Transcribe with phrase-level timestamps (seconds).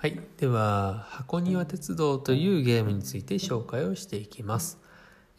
[0.00, 4.78] はい、では箱庭鉄道というゲームについて紹介をしていきます。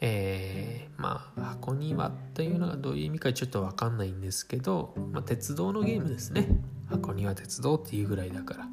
[0.02, 6.48] えー、まあ箱庭というのがどういう意味かちょっと分かんないんですけど、まあ、鉄道のゲームですね。
[6.92, 8.68] 箱庭鉄道っていうぐらいだから。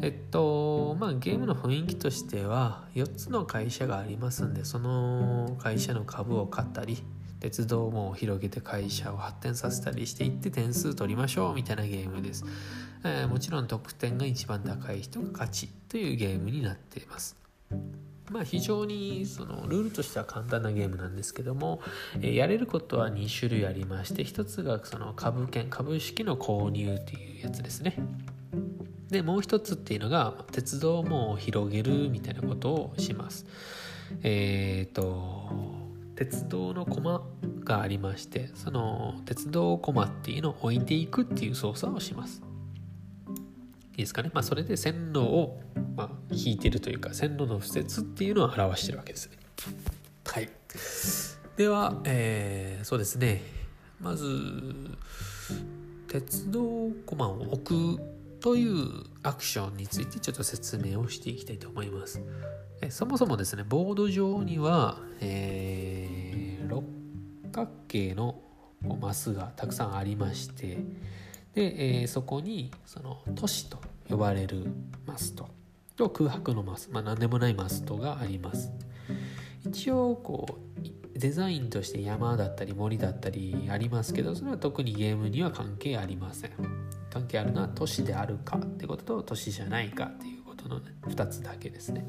[0.00, 7.04] えっとまあゲームの雰囲気としては4つの会社がありますんでその会社の株を買ったり
[7.38, 12.44] 鉄道網を広げて会社を発展させたりしていって点数取りましょうみたいなゲームです、
[13.04, 17.36] えー、もちろん得点が一番高い人が勝ちというゲームになっています。
[18.30, 21.80] まあ非常にそのルールとしては簡単なゲームなんですけども、
[22.20, 27.96] え、やれることは2種類ありまして1つがその株券株式の購入っていうやつですね。
[29.10, 33.44] でもう一つっていうのが鉄道網を広げるみたいなことをします。
[34.22, 35.50] えっ、ー、と
[36.14, 37.22] 鉄道の駒
[37.64, 42.42] がありましてその鉄道駒っていうのを置いていくっていう操作をします。
[43.92, 44.30] いいですかね。
[44.32, 45.60] まあそれで線路を、
[45.96, 49.36] まあ、引いてるというか線路の敷設っていうのを表してるわけですね。
[50.24, 50.50] はい。
[51.56, 53.42] では、えー、そうですね。
[54.00, 54.26] まず
[56.08, 58.02] 鉄道駒を置く
[58.40, 62.20] というアクションについてちょっと説明をしていきたいと思います。
[62.90, 66.84] そもそもですねボード上には、えー、六
[67.52, 68.42] 角形の
[69.00, 70.78] マスがたくさんありまして
[71.54, 74.66] で、えー、そこにその都市と呼ばれる
[75.06, 75.48] マスト
[75.96, 78.70] と空白のマス、まあ、何でもないマストがあります。
[79.64, 86.50] 一応こうデザインとして山だったり森だったりありますけどそれは特にゲームには関係ありません。
[87.12, 92.06] 関係あるのは都市であるかってことと都市じゃないかっていうことの、ね、2つだけですね。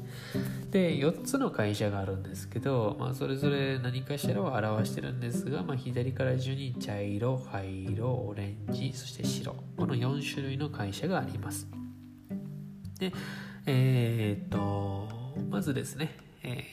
[0.70, 11.68] で4つの会社があるんですけど、まあ、それぞれ何かしらを表してるんですが、まあ、左から順に茶色灰色オレンジそして白この4種類の会社があります。
[12.98, 13.12] で
[13.66, 15.08] えー、っと
[15.50, 16.64] まずですね、え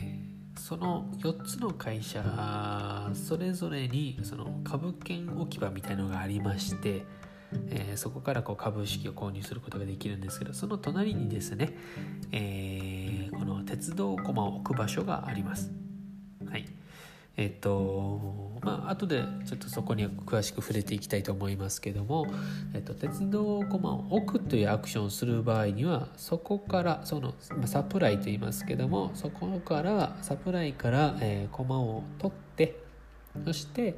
[0.56, 7.06] ー、その4つの会社それぞれにその株券置き場みたいのがありまして
[7.70, 11.78] えー、そこからこう株式を購入することができるんですけどその隣にですね、
[12.32, 15.72] えー、この鉄道駒を置く場所があります。
[16.50, 16.66] はい
[17.38, 22.28] えっ、とまあ後でちょっとそこに詳しく触れていきたいと思いますけども、
[22.74, 32.76] えっと、鉄道駒を置くというアクションをする場合にはそこからその、ま、サプライと言いますけどもそこからサプライから、えー、駒を取って
[33.46, 33.96] そして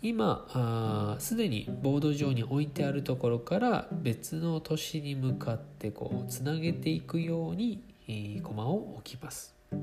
[0.00, 9.78] 今すでにボード上に置いてあるところから別の都市に向かってこうつなげていくように、えー、駒を置きます、は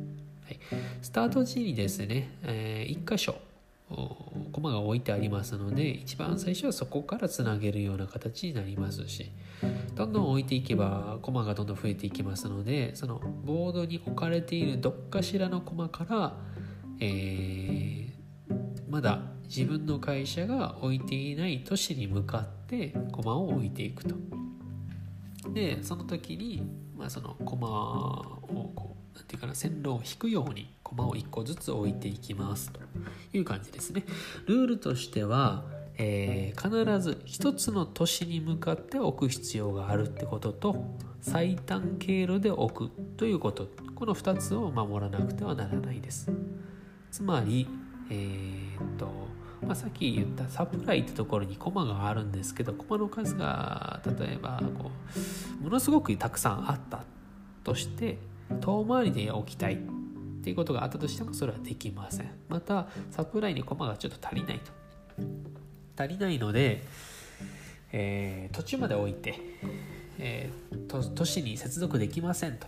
[0.51, 0.59] い、
[1.01, 3.35] スタート時にですね、えー、1箇所
[4.51, 9.31] 駒が置いてありますので一番最初はそこからつなげるような形になりますし
[9.93, 16.37] どんどん置いていけば駒がどんどん増えていきますのでそのボードに置かれているどっかしらの駒から、
[16.99, 18.09] えー、
[18.89, 24.15] まだ自分の会社が置いていない都市に向かって駒を置いていくと。
[25.53, 26.63] でその時に、
[26.97, 32.79] まあ、その駒をこうなんていうかな線路を引くように駒を1個ずつ置いていきますと
[33.33, 34.03] いう感じですね。
[34.47, 35.63] ルールとしては、
[35.97, 46.29] えー、必ず1つの都市に向かって置く必要があるってことと最短経路で置くということこの2つを守らなくてはならないです。
[47.11, 47.65] つまり、
[48.09, 49.09] えー、っと
[49.65, 54.91] まあ、さっき言ったサプライってところにコマがあるんですけどコマの数が例えばこ
[55.59, 57.03] うものすごくたくさんあった
[57.63, 58.19] として
[58.61, 59.77] 遠回りで置きたいっ
[60.43, 62.31] ていうことがあったとしてもそれはできません。
[62.47, 64.71] またサプライにコマがちょっと足りないと。
[65.97, 66.83] 足りないので、
[67.91, 69.39] えー、途中まで置いて、
[70.19, 72.67] えー、都市に接続できませんと。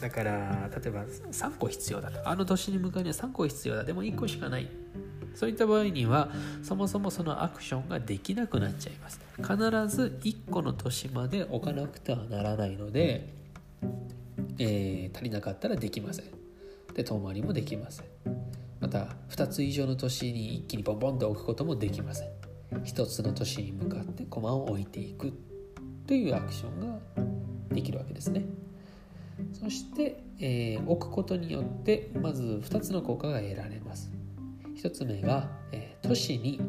[0.00, 2.28] だから例えば3個必要だと。
[2.28, 3.84] あの都市に向かうには3個必要だ。
[3.84, 4.68] でも1個しかない。
[5.34, 6.30] そういった場合には
[6.62, 9.20] そもそもそのアクションができなくなっちゃいます。
[9.36, 9.56] 必
[9.88, 13.28] ず1個の都市まで置かなくてはならないので、
[14.58, 16.26] えー、足りなかったらできません。
[16.94, 18.06] で遠回りもできません。
[18.80, 22.28] また2つ以上の都市に一気にボンボンと置くこともできません。
[22.72, 25.32] 1つの都市に向かって駒を置いていく
[26.06, 26.98] というアクションが
[27.74, 28.44] できるわけですね。
[29.52, 34.10] そして、えー、置くことによってまず2つの効果が得られます。
[34.76, 36.60] 1つ目が、えー、都市に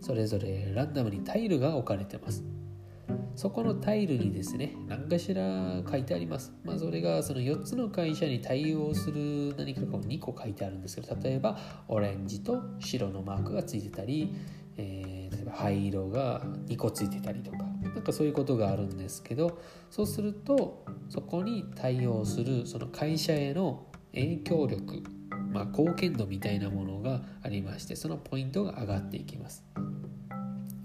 [0.00, 2.44] それぞれランダムにタイルが置かれてます。
[3.38, 11.56] そこのタイルにですね何かしら書いてあります、まあ、それがその4つの会社に対応する何かを2個書いてあるんですけど例えば
[11.86, 14.34] オレンジと白のマークがついてたり、
[14.76, 17.58] えー、例えば灰色が2個ついてたりとか
[17.94, 25.02] なんかそういうことがあるんですけどそうするとそこに対応するその会社への影響力、
[25.50, 29.64] まあ、貢献度みたいなものがありましてそのポイントが上がっていきます。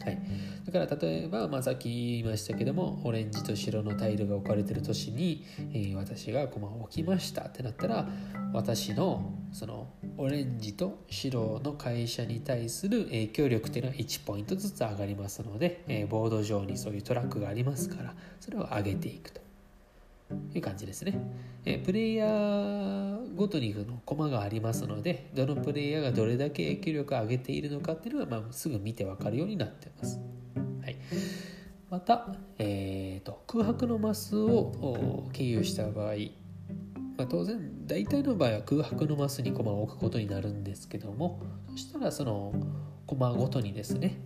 [0.03, 0.21] はい、
[0.65, 8.09] だから例えば、まあ、さっき言いましたけどもオレンジと白のタイルが置かれてる都市に、えー、私が駒を置きましたってなったら
[8.51, 9.87] 私のその
[10.17, 19.41] オレンジと白の会社に対する影響力っていうのは1ポイントずつ上がりますので、え、ボード上にそういうトラックがありますからそれを上げていくと
[20.53, 21.19] いう感じですね。
[21.65, 30.19] えプレイヤーごとにのコマがありますので、どのプレイヤーがどれだけ影響力を上げているのかっていうのが、まあ、すぐ見てわかるようになっています。
[30.81, 30.95] はい、
[31.89, 36.13] また、えーと、空白のマスを経由した場合、
[37.17, 42.53] まあ、当然大体の場合は空白のマスにコマを置くことになるんですけどもそしたらその
[43.05, 44.19] コマごとにですね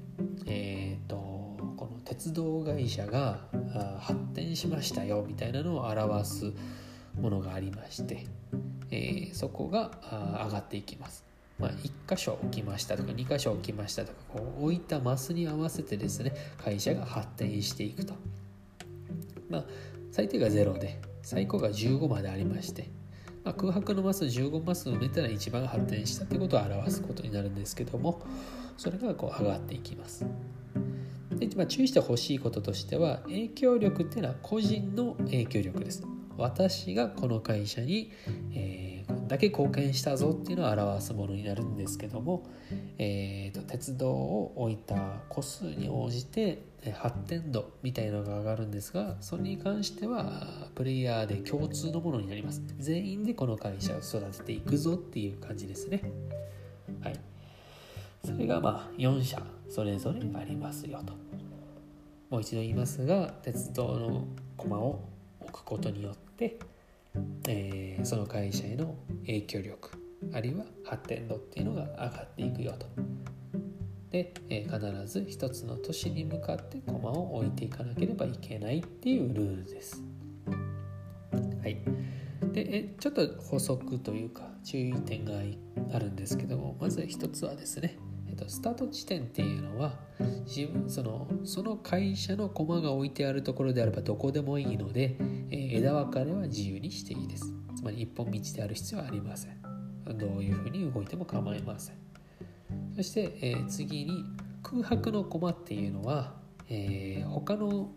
[0.45, 1.16] えっ、ー、と
[1.75, 3.42] この鉄道会社が
[4.00, 6.54] 発展しましたよみたいなのを表す
[7.19, 8.25] ものがありまして、
[8.92, 9.92] えー、そこが
[10.45, 11.25] 上がっていきます。
[11.60, 16.31] まあ、1箇所置きましたとか2箇所置きましたとかこう置いたマスに合わせてですね
[16.63, 18.13] 会社が発展していくと。
[19.50, 19.66] まあ、
[20.12, 22.89] 最低が0で最高が15までありまして、
[23.44, 28.21] まあ、空白のマス15マス埋めたら1番が発展したということを表すことになるんですけども
[28.77, 30.25] それがこう上がっていきます。
[31.38, 36.07] で、まあ、注意してほしいこととしては影響力っていうのは個人の影響力です
[36.38, 38.09] 私がこの会社に、
[38.53, 38.96] えー、
[39.27, 42.44] だけ貢献したぞっていうのを表すものになるんですけども、
[42.97, 46.62] えーと、鉄道を置いた個数に応じて
[46.94, 52.62] 発展度みたいのが上がるんですがそれに関してはプレイヤーで共通のものになります。
[52.79, 56.01] 全員でこの会社を育てていくぞっていう感じですね。
[57.01, 57.19] はい。
[58.25, 61.13] それがまあ4社それぞれありますよと。
[62.29, 64.27] もう一度言いますが鉄道の
[64.57, 65.01] 駒を
[65.39, 66.59] 置くことによって、
[67.47, 69.91] えー、その会社への影響力
[70.33, 72.87] あるいは発展度っていうのが上がっていくよと。
[74.09, 80.01] で、えー、必ず一つの都市に向かって駒を置いていかなければいけないっていうルールです。
[81.61, 81.77] はい。
[82.53, 85.33] でえちょっと補足というか注意点が
[85.93, 87.97] あるんですけどもまず一つはですね
[88.37, 89.93] と、スタート地点っていうのは
[90.45, 95.17] 自分そのその会社の駒が置いてあるところであればどこでもいいので、
[95.51, 97.53] 枝分かれは自由にしていいです。
[97.75, 99.61] つまり一本道である必要はありません。
[100.17, 101.95] どういうふうに動いても構いません。
[102.95, 104.25] そして、え、次に
[104.63, 106.33] 空白の駒っていうのは、
[106.69, 107.89] えー、他の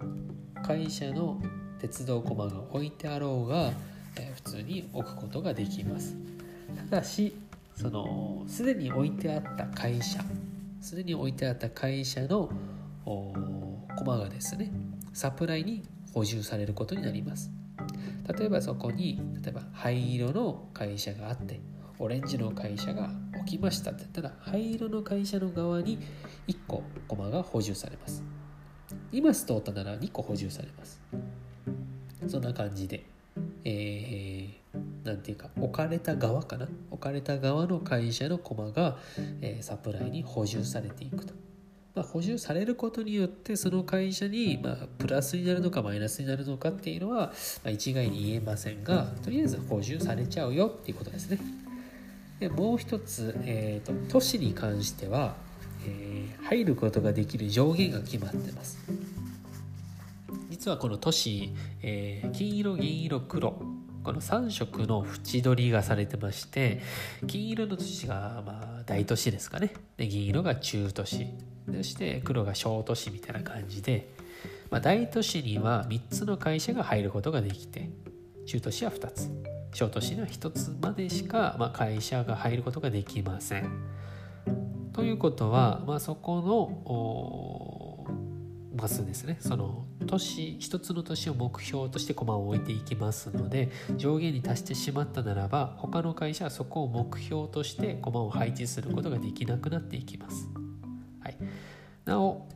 [0.64, 1.40] 会社の
[1.80, 3.72] 鉄道駒が置いてあろうが、
[4.16, 6.16] え、普通に置くことができます。
[6.88, 7.34] ただし
[7.74, 10.20] そのすでに置いてあった会社
[10.80, 12.50] すでに置いてあった会社の
[13.04, 14.70] コマがですね
[15.12, 15.82] サプライに
[16.12, 17.50] 補充されることになります。
[18.38, 21.60] 例えばそこに例えば灰色の会社があって
[21.98, 25.98] オレンジの会社が置きましたって言ったら灰色の会社の側に
[26.46, 28.22] 1個コマが補充されます。
[29.12, 31.00] 今ストータなら2個補充されます。
[32.28, 33.04] そんな感じで
[33.64, 36.68] えー、ていうか置かれた側かな？
[36.90, 38.96] 置かれた側の会社のコマが、
[39.40, 41.34] えー、サプライに補充されていくと。
[41.94, 47.32] まあ、補充されることによってその会社に、まあ、プラスになるのかマイナスになるのかっていうのは、ま
[47.66, 51.38] あ、一概に言えませんがとりあえず補充されちゃうよっていうことですね。
[52.38, 55.34] でもう一つ、えーと、都市に関しては、
[55.86, 58.78] えー、入ることができる上限が決まってます。
[60.48, 63.60] 実はこの都市、えー、金色銀色黒
[64.02, 66.80] この3色の縁取りがされてまして
[67.26, 71.26] 金色の都市がまあ大都市ですかねで銀色が中都市
[71.66, 74.08] そして黒が小都市みたいな感じで、
[74.70, 77.90] まあ、大都市には3つの会社が入ることができて
[78.46, 79.28] 中都市は2つ
[79.72, 83.70] 小都市には1つまでしか、まあ、会社が入ることができません。
[84.92, 87.90] ということは、まあ、そこの
[88.80, 100.48] マスですねその都市一つの都市を目標として駒を置いていきますので上限に達してしまったならば他の会社はそこを目標として駒を配置することができなくなっていきます、
[102.04, 102.48] なお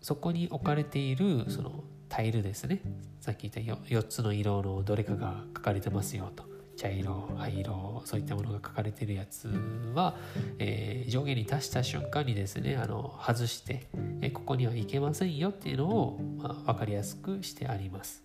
[0.00, 2.80] そこに置かれているそのタイルですね。
[3.20, 6.48] さっき言った 4, つの色のどれかが書かれてますよと。
[6.76, 9.48] 茶色灰色そういったものが書かれてるやつ
[9.94, 10.16] は、
[10.58, 13.86] えー、上下に達した瞬間にですねあの外して、
[14.22, 18.22] えー、ここにはいけませんよっていうのを、まあ、分かりやすくしてあります。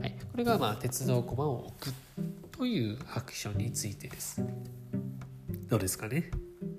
[0.00, 1.94] はい、これが、まあ、鉄道駒を置く
[2.52, 4.44] というアクションについてです。
[5.68, 6.30] どうですかね？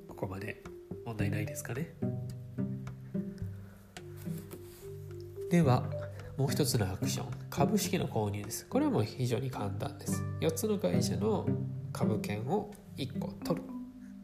[0.08, 0.64] ここまで。
[1.06, 1.94] 問題ないですかね？
[5.52, 5.84] では
[6.38, 8.66] もう一つのアクション株式の購入です。
[8.68, 10.24] これはもう非常に簡単です。
[10.40, 11.46] 4つの会社の
[11.92, 13.68] 株券を1個取る。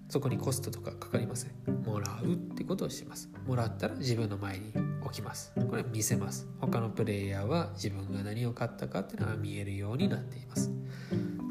[0.07, 1.51] そこにコストとかかかりません。
[1.85, 3.29] もらうってことをします。
[3.45, 4.71] もらったら自分の前に
[5.03, 5.51] 置きます。
[5.69, 6.47] これ見せます。
[6.61, 10.71] 他のプレイヤーは自分が何を買ったかっていうのが見えるようになっています。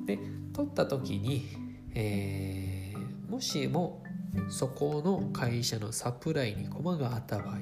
[0.06, 0.18] で
[0.54, 1.48] 取った時に、
[1.94, 4.02] えー、もしも
[4.48, 7.58] そこの会社のサプライに駒があった場合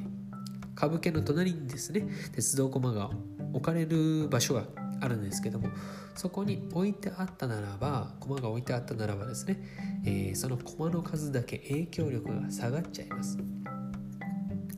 [0.75, 3.11] 株券の隣にですね鉄道駒が
[3.52, 4.64] 置かれる場所が
[5.00, 5.69] あるんですけども
[6.14, 9.59] そこに置いてあったならば駒が置いてあったならばですね、
[10.04, 13.38] えー、その駒の数だけ影響力が下がっちゃいます。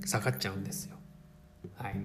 [0.07, 0.97] 下がっちゃうんですよ。
[1.75, 1.97] はい。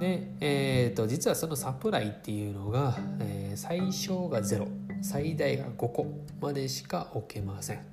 [0.00, 4.66] で、えーと、実はそのサプライっていうのが、えー、最小が0
[5.02, 6.06] 最大が5個
[6.40, 7.86] までしか置けません。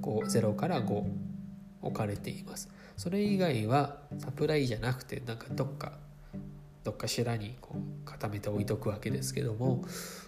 [0.00, 1.04] 0から5
[1.82, 2.70] 置かれています。
[2.96, 5.92] それ以外はサプライじゃなくてなんかどっか
[6.84, 9.84] どっかしらにこう固めて置いとくわけですけども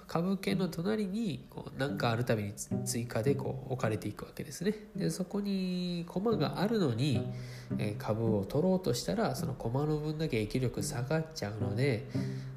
[0.08, 1.46] 株券の隣に
[1.76, 2.52] 何かあるたびに
[2.84, 4.74] 追加でこう置かれていくわけですね。
[4.96, 7.30] でそこに駒があるのに、
[7.76, 12.06] え株を取ろうとしたらその駒の分だけ影響力下がっちゃうので、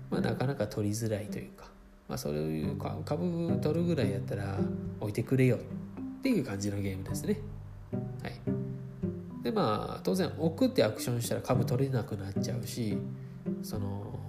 [0.10, 1.66] まあ、なかなか取りづらいというか、
[2.08, 4.58] まあ、そういう株取るぐらいやったら
[5.02, 7.38] 置いてくれよっていう感じのゲームですね。
[8.24, 8.61] はい。
[9.44, 12.98] でまあ当然置くってアクションしたら株取れなくなっちゃうし
[13.64, 14.20] その、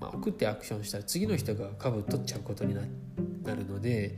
[0.00, 2.82] まあ、送ってアクションしたら次の人が株取っちゃうことにな
[3.54, 4.16] るので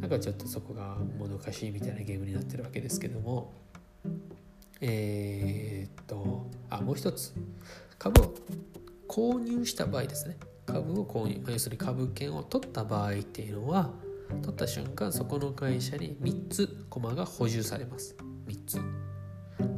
[0.00, 3.52] なんかちょっとそこがもどかしいみたいなゲームになってるわけですけども。
[4.82, 7.32] えー、っとあもう一つ。
[7.98, 8.34] 株を
[9.08, 10.36] 購入した場合ですね。
[10.66, 13.90] 株を購入、まあ、要するに株券を取った場合っていうのは
[14.42, 18.16] 取った瞬間そこの会社に3つコマが補充されます。
[18.46, 19.05] 3つ。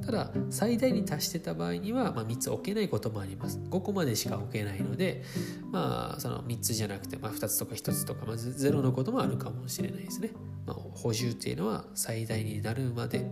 [0.05, 3.59] ただ最大に達してた場合には、まあ、3つ置けないこともあります。
[3.71, 5.23] 5個までしか置けないので
[5.71, 10.31] まあその3つじゃなくて、まあ、2つとか1つとか、まず0のこともあるかもしれないですね、
[10.67, 13.31] まあ、補充っていうのは最大になるまで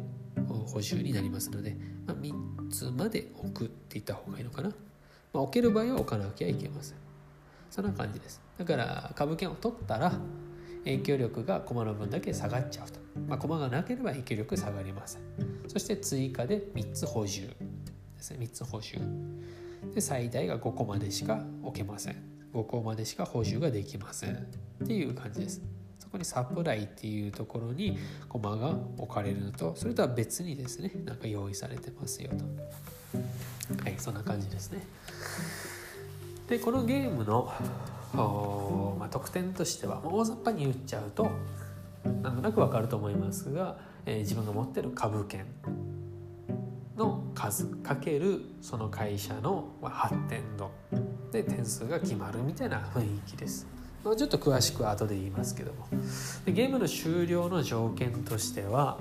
[0.67, 1.77] 補充になりますので、
[2.07, 4.69] まあ、3つまで置くって言った方がいいのかな、
[5.33, 6.97] まあ、置ける場合は置かなきゃいけません。
[7.71, 8.41] そんな感じです。
[8.59, 10.19] だから株券を取ったら
[10.87, 15.23] 影響力が駒の分だけ下がっちゃうと、まあ、駒がなければ影響力下がりません。
[15.67, 17.49] そして追加で3つ補充。
[17.49, 17.55] で
[18.19, 18.39] すね。
[18.47, 18.99] 3つ補充。
[19.95, 22.17] で最大が5個までしか置けません。
[22.55, 24.35] 5個までしか補充ができません。
[24.85, 25.61] っていう感じです。
[25.99, 32.45] そこにサプライっていうところに駒が置かれるのとそれとは別にですねなんか用意されてますよと。
[33.83, 34.87] はいそんな感じですね。
[36.49, 37.53] でこのゲームの
[38.17, 41.31] まあ、得点としては大雑把に言っちゃうと
[42.23, 45.45] なんとなくわかると思いますが、えー、自分が持ってる株券
[46.97, 50.71] の数かけるその会社の発展度
[51.31, 53.67] で点数が決まるみたいな雰囲気です。
[54.03, 55.89] まあ、ちょっと詳しく後で言いますけども
[56.45, 58.99] でゲームの終了の条件としては、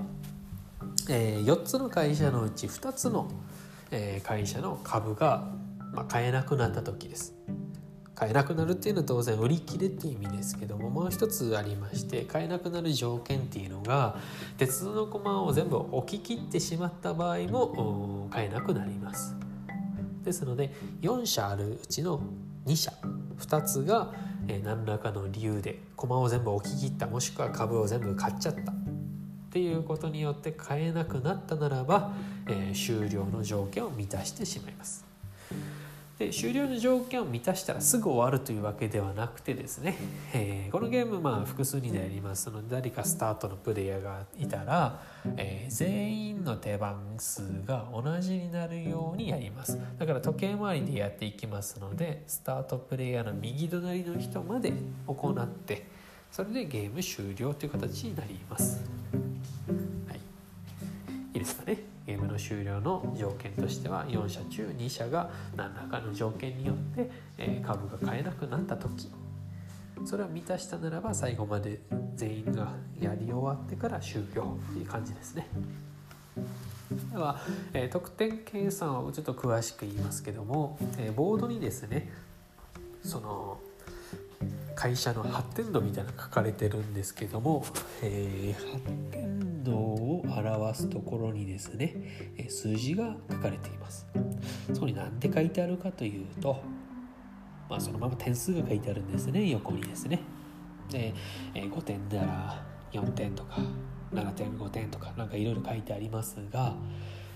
[1.10, 3.30] えー、4つの会社のうち2つの、
[3.92, 5.48] えー、会社の株が、
[5.94, 7.36] まあ、買えなくなった時です。
[8.16, 14.18] 買えなくなるっていうのは当然売り切れっていう意味ですけどももう一つありまして買えなくなる条件っていうのが
[14.58, 19.36] 鉄道の駒を全部置き切ってしまった場合も買えなくなります。
[20.24, 22.20] ですので4社あるうちの
[22.66, 22.92] 2社
[23.38, 24.14] 2つが
[24.64, 28.72] 何らかの理由で駒を全部置き切ったもしくは株を全部買っちゃった。
[28.72, 28.76] っ
[29.56, 32.12] ていうことによって買えなくなったならば、
[32.46, 35.05] えー、終了の条件を満たしてしまいます。
[36.18, 39.98] で終了の条件を満たしたらすぐ終わるというわけではなくてですね、
[40.34, 42.50] えー、このゲームまあ複数人でやります。
[42.50, 45.02] ので誰かスタートのプレイヤーがいたら、
[45.36, 49.78] えー、全員の手番数が同じになるようにやります。
[50.00, 54.72] だから時計回りでやっていきますのでスタートプレイヤーの右隣の人まで
[55.08, 55.86] 行って
[56.32, 58.82] それでゲーム終了という形になります、
[62.36, 67.10] の終了の条件としては4社中2社が何らかの条件によって、
[67.66, 69.10] 株が買えなくなった時
[70.04, 71.80] それを満たしたならば最後まで
[72.16, 75.48] 全員がやり終わってから終了っていう感じですね。
[77.12, 77.40] では、
[77.74, 82.12] え、得点計算をちょっと詳しく言いますけども、え、ボードにですね
[83.04, 83.58] その
[84.76, 87.66] 会社の発展度みたいなの書かれてるんですけども、
[88.04, 89.95] えー、発展度を
[90.26, 91.96] 表すところにですね
[92.50, 94.08] 数字が書かれています。
[94.74, 96.62] そこに何て書いてあるかというと、
[97.70, 99.50] まあ、そのまま点数が書いてあるんですね。
[99.50, 100.20] 横にですね。
[100.90, 101.14] で
[101.54, 103.58] 5点なら4点とか
[104.14, 106.76] 7点5点とかなんかいろいろ書いてありますが、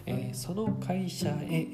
[0.05, 1.67] え、その会社へ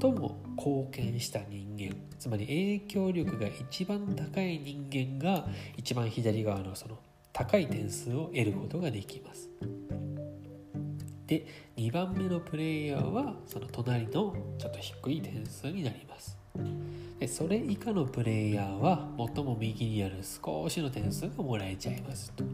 [0.00, 5.46] 最も貢献した人間つまり影響力が一番高い人間が
[5.76, 6.98] 一番左側のその
[7.32, 9.48] 高い点数を得ることができます。
[11.28, 16.36] で2番目のプレイヤーはその隣のちょっと低い点数になります。
[17.20, 22.44] でそれ以下のプレイヤーは最も右にある少しの点数がもらえちゃいますと。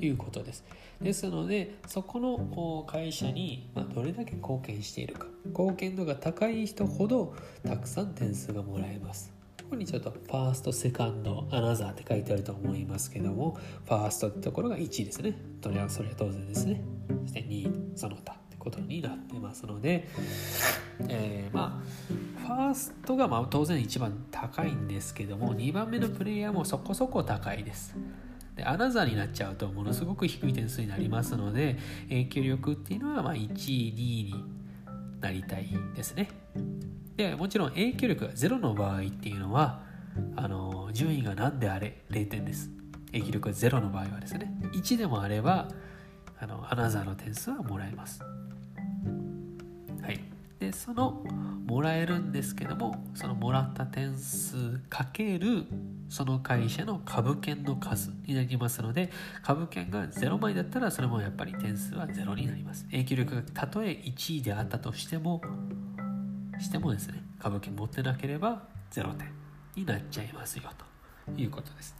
[0.00, 0.64] いうことです。
[1.00, 5.26] ですのでそこの会社にどれだけ貢献しているか。
[5.46, 7.34] 貢献度が高い人ほど
[7.66, 9.32] たくさん点数がもらえます。
[9.70, 15.38] ここにちょっとファースト、セカンド、アナザーって書いてあると思いますけどもファーストってところが1位ですね。
[15.62, 16.82] それはそれは当然ですね。
[17.22, 20.08] そして2位その他ってことになってますので、
[21.06, 27.94] えー、まあファーストがまあ当然一番高いんですけども2番目のプレイヤーもそこそこ高いです。
[28.56, 34.34] でアナザーになっちゃうとものすごく低い点数になりますので影響力っていうのはま1位2位に
[35.20, 36.28] なりたいですね。
[37.16, 39.82] でもちろん影響力が0の場合っていうのは
[40.36, 42.70] あの順位が何であれ0点です。
[43.12, 45.68] 影響力が0の場合はですね1でもあれば
[46.38, 48.22] あのアナザーの点数はもらえます。
[50.02, 50.20] はい。
[50.58, 51.24] でその
[51.66, 55.64] もらえるんですけどもそのもらった点数かける
[56.10, 59.10] その会社の株券の数になりますので
[59.42, 62.84] 株券が0枚だったらそれもやっぱり点数は0になります。
[62.86, 65.40] 影響力がたとえ1位であったとしても
[66.60, 69.28] してもですね株券持ってなければ0点
[69.76, 71.96] になっちゃいますよということです。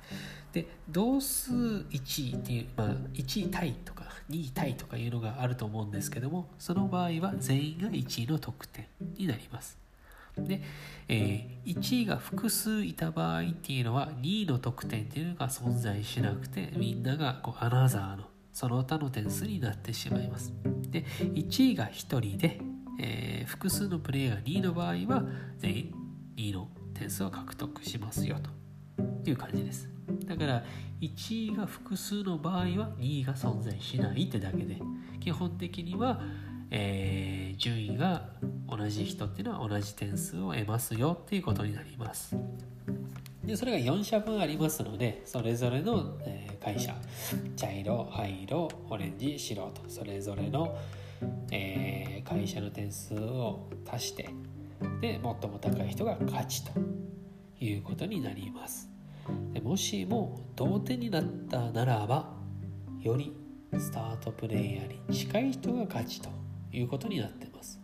[0.52, 8.86] で同数1位っていう、まあ、1位タイとか2位タイとかいうのがあると思うんですけどもその場合は全員が1位の得点
[9.16, 9.78] になります。
[10.36, 10.62] で、
[11.08, 20.52] えー、1位が複数いた場合っていうのは2位の得点っていうのが存在しなくてみんながこうアナザーのその他の点数になってしまいます。
[20.90, 21.90] で1位が1
[22.20, 22.60] 人で、
[23.02, 25.24] えー、複数のプレイヤーが2の場合は
[25.58, 25.94] 全員
[26.36, 28.36] 2の点数を獲得しますよ
[29.24, 29.88] という感じです。
[30.26, 30.64] だから
[31.00, 34.78] 1位が複数の場合は2位が存在しないってだけで
[35.20, 36.20] 基本的には
[36.70, 38.28] えー、順位が
[38.68, 42.36] 同じ人っていうのは同じ点数を得ますよっていうことになります
[43.44, 46.94] でそれが4社分ありますのでそれぞれの、えー、会社
[47.56, 50.76] 茶色灰色オレンジ白とそれぞれの、
[51.50, 54.30] えー、会社の点数を足して
[55.00, 56.72] で最も高い人が勝ちと
[57.58, 58.88] いうことになります。
[59.52, 62.32] でもしも同点になったならば
[63.00, 63.36] より
[63.78, 66.28] スタートプレイヤーに近い人が勝ちと
[66.72, 67.80] いうことになってます。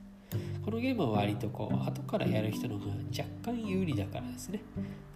[0.64, 4.60] このゲームは割とこう後からやる人の方が若干有利だからですね。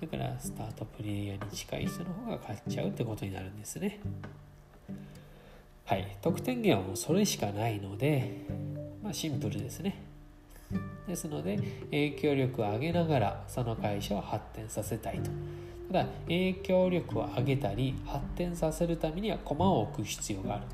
[0.00, 4.00] だからスタートプレイヤーに近い人の方が勝っちゃうってことになるんですね。
[5.90, 6.07] はい。
[6.22, 8.46] 得点源はもうそれしかないので
[9.03, 10.00] まあシンプルですね。
[11.09, 15.33] ですので影響力を上げながらその会社を発展させたいと。
[15.88, 20.66] ただ影響力を上げたり発展させるためには駒を置く必要がある。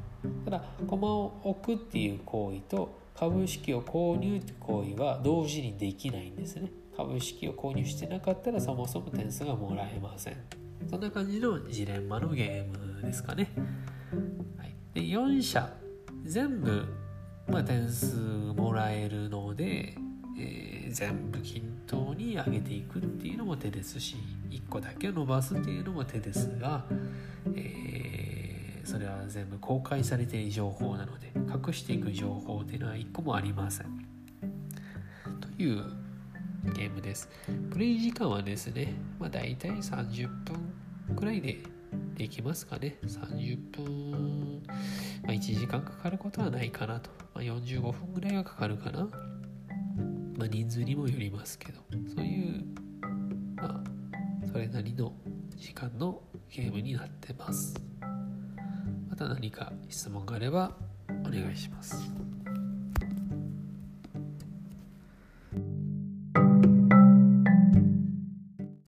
[0.44, 6.70] ただ駒を置くっていう行為と株式を購入っていう行為は同時にできないんですね。
[6.94, 10.36] 株式を購入してなかったらそもそも点数がもらえません。
[10.90, 13.48] そんな感じのジレンマのゲームですかね、
[14.96, 15.70] で4社。
[16.24, 16.84] 全部、
[17.46, 19.94] まあ、点数もらえるので、
[20.38, 24.16] えー、全部均等に上げていくっていうのも手ですし
[24.50, 26.84] 1個だけ伸ばすっていうのも手ですが、
[27.54, 28.06] えー
[28.86, 34.06] それは全部公開されている情報なので隠していく情報っていうのは1個もありません。
[35.40, 35.82] という
[36.72, 37.28] ゲームです。
[37.68, 41.58] プレイ時間はですね、まあ、大体30分くらいで
[42.16, 42.98] できますかね。
[43.04, 44.62] 30分、
[45.22, 49.08] まあ、1時間かかることはないかなと、まあ、45分ぐらいはかかるかな、
[50.36, 51.80] まあ、人数にもよりますけど。
[52.14, 52.64] そういう
[53.56, 55.12] まあそれなりの
[55.56, 57.74] 時間のゲームになってます。
[59.08, 60.76] また何か質問があれば
[61.26, 62.25] お願いします。